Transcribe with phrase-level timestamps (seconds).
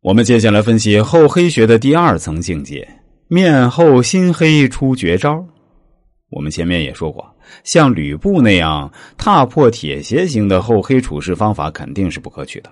[0.00, 2.88] 我们接下来分析厚黑学的第二层境界——
[3.26, 5.44] 面厚心黑出绝招。
[6.30, 7.28] 我们前面也说过，
[7.64, 12.70] 像吕布那样踏破铁鞋型的厚黑处事方法肯定是不可取的。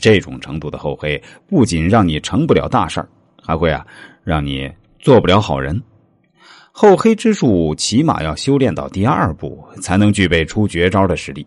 [0.00, 3.08] 这种程度的厚黑，不仅让你成不了大事儿，
[3.42, 3.86] 还会啊
[4.24, 4.66] 让你
[4.98, 5.78] 做不了好人。
[6.72, 11.46] 厚黑之术起码要修炼到第二步，才能具备出绝招的实力。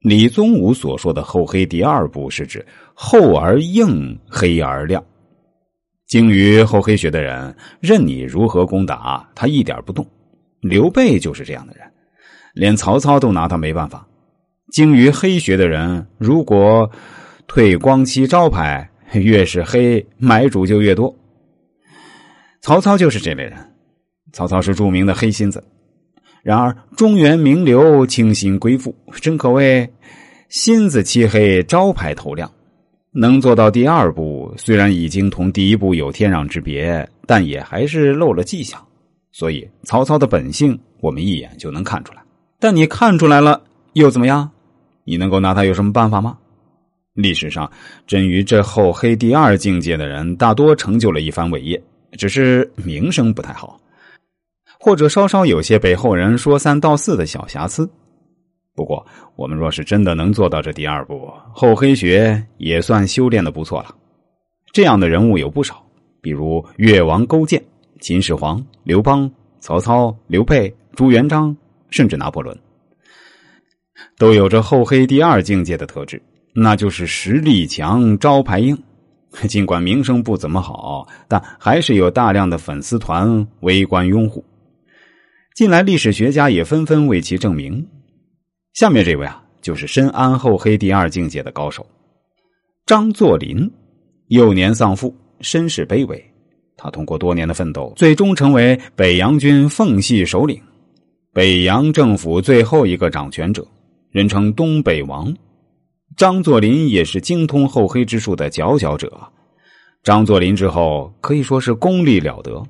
[0.00, 2.64] 李宗武所说的厚黑第二步，是指
[2.94, 5.04] 厚而硬，黑而亮。
[6.06, 10.06] 精于厚黑学的人，任你如何攻打，他一点不动。
[10.60, 11.86] 刘备就是这样的人，
[12.54, 14.06] 连曹操都拿他没办法。
[14.72, 16.90] 精于黑学的人，如果
[17.46, 21.14] 退光漆招牌，越是黑，买主就越多。
[22.62, 23.52] 曹操就是这类人。
[24.32, 25.62] 曹操是著名的黑心子，
[26.42, 29.88] 然而中原名流清心归附，真可谓
[30.48, 32.50] 心子漆黑，招牌透亮。
[33.12, 38.80] 能做到第二步，虽然已经同第一步有天壤之别，但也还是露了迹象。
[39.32, 42.22] 所以，曹操的本性，我们一眼就能看出来。
[42.58, 43.60] 但你看出来了，
[43.94, 44.48] 又怎么样？
[45.04, 46.38] 你能够拿他有什么办法吗？
[47.14, 47.70] 历史上，
[48.06, 53.80] 臻于这厚黑第二境界的人，大多成就了一番伟业，只是名声不太好，
[54.80, 57.88] 或者稍稍有些被后人说三道四的小瑕疵。
[58.74, 59.06] 不过，
[59.36, 63.94] 我们若是真的能做到这第二步，厚黑学也算修炼的不错了。
[64.72, 65.84] 这样的人物有不少，
[66.22, 67.62] 比如越王勾践。
[68.00, 71.54] 秦始皇、刘邦、曹操、刘备、朱元璋，
[71.90, 72.58] 甚至拿破仑，
[74.16, 76.22] 都有着厚黑第二境界的特质，
[76.54, 78.82] 那就是实力强、招牌硬。
[79.46, 84.42] 尽管名声不怎么好，但还是有大量的粉丝团围观拥护。
[85.54, 87.86] 近来历史学家也纷纷为其证明。
[88.74, 91.86] 下面这位啊，就是深谙厚黑第二境界的高手——
[92.86, 93.70] 张作霖。
[94.28, 96.24] 幼年丧父，身世卑微。
[96.76, 100.58] 他通过多年的奋斗，最终成为北洋军奉系首领，
[101.32, 103.66] 北洋政府最后一个掌权者，
[104.12, 105.34] 人称东北王。
[106.16, 109.12] 张作霖也是精通厚黑之术的佼佼者。
[110.02, 112.62] 张作霖之后可以说是功力了得，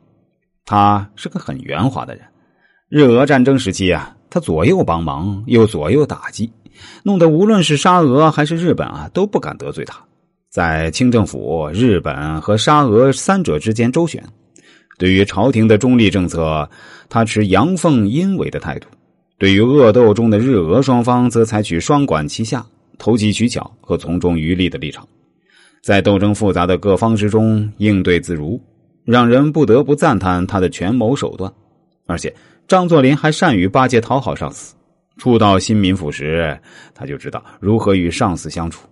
[0.65, 2.25] 他是个很圆滑的人。
[2.91, 6.51] 日俄战争时期啊，他左右帮忙，又左右打击，
[7.05, 9.97] 弄得无论是沙俄还是日本啊，都不敢得罪他。
[10.49, 14.21] 在清政府、日本和沙俄三者之间周旋，
[14.99, 16.69] 对于朝廷的中立政策，
[17.09, 18.89] 他持阳奉阴违的态度；
[19.39, 22.67] 对于恶斗中的日俄双方，则采取双管齐下、
[22.99, 25.07] 投机取巧和从中渔利的立场，
[25.81, 28.61] 在斗争复杂的各方之中应对自如，
[29.05, 31.53] 让人不得不赞叹他的权谋手段。
[32.07, 32.35] 而且，
[32.71, 34.77] 张作霖还善于巴结讨好上司。
[35.17, 36.57] 初到新民府时，
[36.95, 38.87] 他就知道如何与上司相处。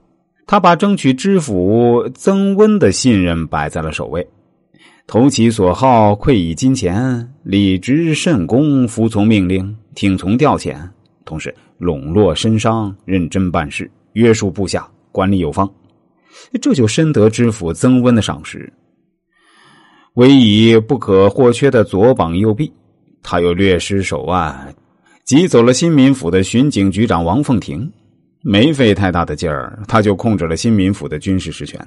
[0.49, 4.29] 他把争取知府曾温的信任摆在了首位，
[5.07, 10.77] 投其所好，馈以金钱，理直慎恭，服从命令，听从调遣，
[11.25, 15.73] 同时笼络绅商，认真办事，约束部下，管理有方，
[16.61, 18.73] 这就深得知府曾温的赏识。
[20.15, 22.73] 唯以不可或缺的左膀右臂，
[23.31, 24.75] 他又略施手腕，
[25.27, 27.93] 挤走了新民府的巡警局长王凤亭。
[28.41, 31.79] 没费太大的劲儿，他就控制了新民府的军事实权。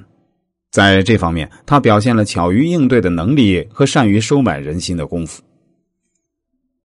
[0.70, 5.42] 在这方面，他表现了巧于应对的能力和善于收买人心的功夫。